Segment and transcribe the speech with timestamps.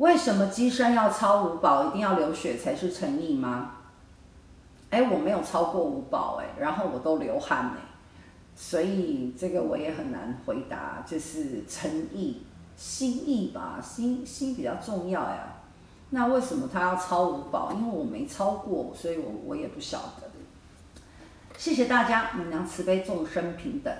[0.00, 3.72] 为什么机身要超五保，一定要流血才是诚意吗？
[4.88, 7.76] 哎，我没有超过五保哎，然后我都流汗哎，
[8.56, 12.42] 所以这个我也很难回答，就是诚意、
[12.76, 15.56] 心意吧，心心比较重要呀。
[16.08, 17.70] 那为什么他要超五保？
[17.72, 20.30] 因为我没超过，所以我我也不晓得。
[21.58, 23.94] 谢谢大家，母娘慈悲，众生平等。